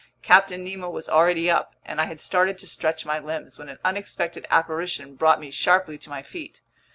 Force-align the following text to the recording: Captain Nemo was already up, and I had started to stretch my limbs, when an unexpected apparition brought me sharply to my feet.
Captain 0.23 0.63
Nemo 0.63 0.89
was 0.89 1.07
already 1.07 1.47
up, 1.47 1.75
and 1.85 2.01
I 2.01 2.05
had 2.05 2.19
started 2.19 2.57
to 2.57 2.67
stretch 2.67 3.05
my 3.05 3.19
limbs, 3.19 3.59
when 3.59 3.69
an 3.69 3.77
unexpected 3.85 4.47
apparition 4.49 5.13
brought 5.13 5.39
me 5.39 5.51
sharply 5.51 5.99
to 5.99 6.09
my 6.09 6.23
feet. 6.23 6.59